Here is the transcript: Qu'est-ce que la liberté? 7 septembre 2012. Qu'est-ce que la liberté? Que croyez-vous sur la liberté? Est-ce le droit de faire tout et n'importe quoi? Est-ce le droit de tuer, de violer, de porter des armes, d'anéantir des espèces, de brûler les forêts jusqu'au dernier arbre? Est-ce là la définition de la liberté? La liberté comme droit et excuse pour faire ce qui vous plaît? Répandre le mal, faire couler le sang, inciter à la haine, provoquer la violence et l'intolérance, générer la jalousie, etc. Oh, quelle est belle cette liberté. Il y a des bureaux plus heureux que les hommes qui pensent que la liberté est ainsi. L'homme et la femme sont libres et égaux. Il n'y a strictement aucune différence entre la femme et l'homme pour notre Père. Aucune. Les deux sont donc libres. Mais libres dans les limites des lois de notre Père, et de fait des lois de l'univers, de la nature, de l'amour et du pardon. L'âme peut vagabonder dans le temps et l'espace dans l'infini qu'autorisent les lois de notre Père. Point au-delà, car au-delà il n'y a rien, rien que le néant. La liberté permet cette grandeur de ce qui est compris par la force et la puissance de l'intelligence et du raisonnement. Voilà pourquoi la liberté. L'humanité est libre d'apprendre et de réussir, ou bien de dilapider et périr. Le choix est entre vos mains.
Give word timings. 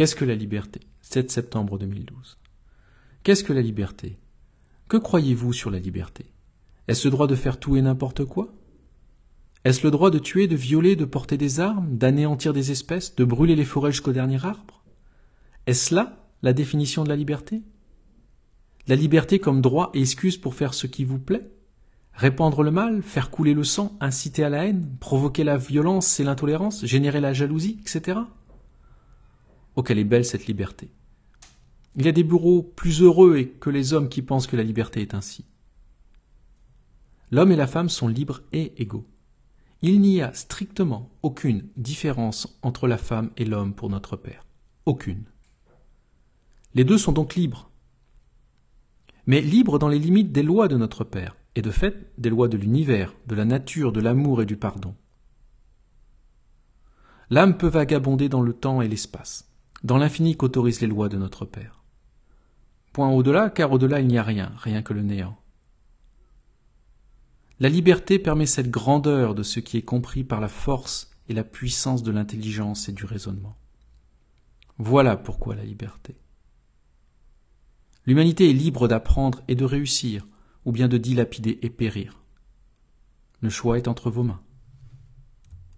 Qu'est-ce 0.00 0.16
que 0.16 0.24
la 0.24 0.34
liberté? 0.34 0.80
7 1.02 1.30
septembre 1.30 1.78
2012. 1.78 2.38
Qu'est-ce 3.22 3.44
que 3.44 3.52
la 3.52 3.60
liberté? 3.60 4.16
Que 4.88 4.96
croyez-vous 4.96 5.52
sur 5.52 5.70
la 5.70 5.78
liberté? 5.78 6.32
Est-ce 6.88 7.06
le 7.06 7.10
droit 7.10 7.26
de 7.26 7.34
faire 7.34 7.60
tout 7.60 7.76
et 7.76 7.82
n'importe 7.82 8.24
quoi? 8.24 8.54
Est-ce 9.66 9.82
le 9.82 9.90
droit 9.90 10.10
de 10.10 10.18
tuer, 10.18 10.46
de 10.46 10.56
violer, 10.56 10.96
de 10.96 11.04
porter 11.04 11.36
des 11.36 11.60
armes, 11.60 11.98
d'anéantir 11.98 12.54
des 12.54 12.70
espèces, 12.70 13.14
de 13.14 13.26
brûler 13.26 13.56
les 13.56 13.66
forêts 13.66 13.92
jusqu'au 13.92 14.12
dernier 14.12 14.42
arbre? 14.42 14.82
Est-ce 15.66 15.94
là 15.94 16.30
la 16.40 16.54
définition 16.54 17.04
de 17.04 17.10
la 17.10 17.16
liberté? 17.16 17.60
La 18.86 18.96
liberté 18.96 19.38
comme 19.38 19.60
droit 19.60 19.90
et 19.92 20.00
excuse 20.00 20.38
pour 20.38 20.54
faire 20.54 20.72
ce 20.72 20.86
qui 20.86 21.04
vous 21.04 21.18
plaît? 21.18 21.52
Répandre 22.14 22.62
le 22.62 22.70
mal, 22.70 23.02
faire 23.02 23.30
couler 23.30 23.52
le 23.52 23.64
sang, 23.64 23.98
inciter 24.00 24.44
à 24.44 24.48
la 24.48 24.64
haine, 24.64 24.96
provoquer 24.98 25.44
la 25.44 25.58
violence 25.58 26.20
et 26.20 26.24
l'intolérance, 26.24 26.86
générer 26.86 27.20
la 27.20 27.34
jalousie, 27.34 27.76
etc. 27.82 28.20
Oh, 29.80 29.82
quelle 29.82 29.98
est 29.98 30.04
belle 30.04 30.26
cette 30.26 30.46
liberté. 30.46 30.92
Il 31.96 32.04
y 32.04 32.08
a 32.10 32.12
des 32.12 32.22
bureaux 32.22 32.62
plus 32.62 33.00
heureux 33.00 33.44
que 33.44 33.70
les 33.70 33.94
hommes 33.94 34.10
qui 34.10 34.20
pensent 34.20 34.46
que 34.46 34.56
la 34.58 34.62
liberté 34.62 35.00
est 35.00 35.14
ainsi. 35.14 35.46
L'homme 37.30 37.50
et 37.50 37.56
la 37.56 37.66
femme 37.66 37.88
sont 37.88 38.06
libres 38.06 38.42
et 38.52 38.74
égaux. 38.82 39.06
Il 39.80 40.02
n'y 40.02 40.20
a 40.20 40.34
strictement 40.34 41.08
aucune 41.22 41.66
différence 41.78 42.58
entre 42.60 42.88
la 42.88 42.98
femme 42.98 43.30
et 43.38 43.46
l'homme 43.46 43.72
pour 43.72 43.88
notre 43.88 44.16
Père. 44.16 44.44
Aucune. 44.84 45.24
Les 46.74 46.84
deux 46.84 46.98
sont 46.98 47.12
donc 47.12 47.34
libres. 47.34 47.70
Mais 49.24 49.40
libres 49.40 49.78
dans 49.78 49.88
les 49.88 49.98
limites 49.98 50.30
des 50.30 50.42
lois 50.42 50.68
de 50.68 50.76
notre 50.76 51.04
Père, 51.04 51.38
et 51.54 51.62
de 51.62 51.70
fait 51.70 52.12
des 52.18 52.28
lois 52.28 52.48
de 52.48 52.58
l'univers, 52.58 53.14
de 53.28 53.34
la 53.34 53.46
nature, 53.46 53.92
de 53.92 54.00
l'amour 54.02 54.42
et 54.42 54.46
du 54.46 54.58
pardon. 54.58 54.94
L'âme 57.30 57.56
peut 57.56 57.68
vagabonder 57.68 58.28
dans 58.28 58.42
le 58.42 58.52
temps 58.52 58.82
et 58.82 58.88
l'espace 58.88 59.49
dans 59.82 59.96
l'infini 59.96 60.36
qu'autorisent 60.36 60.80
les 60.80 60.86
lois 60.86 61.08
de 61.08 61.16
notre 61.16 61.44
Père. 61.44 61.82
Point 62.92 63.10
au-delà, 63.10 63.50
car 63.50 63.72
au-delà 63.72 64.00
il 64.00 64.06
n'y 64.06 64.18
a 64.18 64.22
rien, 64.22 64.52
rien 64.58 64.82
que 64.82 64.92
le 64.92 65.02
néant. 65.02 65.38
La 67.60 67.68
liberté 67.68 68.18
permet 68.18 68.46
cette 68.46 68.70
grandeur 68.70 69.34
de 69.34 69.42
ce 69.42 69.60
qui 69.60 69.76
est 69.76 69.82
compris 69.82 70.24
par 70.24 70.40
la 70.40 70.48
force 70.48 71.10
et 71.28 71.34
la 71.34 71.44
puissance 71.44 72.02
de 72.02 72.10
l'intelligence 72.10 72.88
et 72.88 72.92
du 72.92 73.04
raisonnement. 73.04 73.56
Voilà 74.78 75.16
pourquoi 75.16 75.54
la 75.54 75.64
liberté. 75.64 76.16
L'humanité 78.06 78.48
est 78.48 78.54
libre 78.54 78.88
d'apprendre 78.88 79.42
et 79.46 79.54
de 79.54 79.64
réussir, 79.64 80.26
ou 80.64 80.72
bien 80.72 80.88
de 80.88 80.98
dilapider 80.98 81.58
et 81.62 81.70
périr. 81.70 82.22
Le 83.40 83.50
choix 83.50 83.76
est 83.76 83.88
entre 83.88 84.10
vos 84.10 84.22
mains. 84.22 84.42